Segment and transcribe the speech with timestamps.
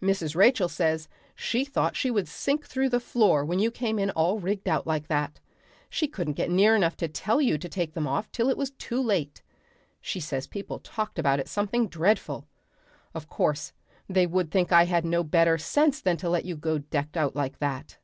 [0.00, 0.36] Mrs.
[0.36, 3.98] Rachel says she thought she would sink through the floor when she saw you come
[3.98, 5.40] in all rigged out like that.
[5.90, 8.70] She couldn't get near enough to tell you to take them off till it was
[8.70, 9.42] too late.
[10.00, 12.46] She says people talked about it something dreadful.
[13.14, 13.72] Of course
[14.08, 17.34] they would think I had no better sense than to let you go decked out
[17.34, 17.98] like that."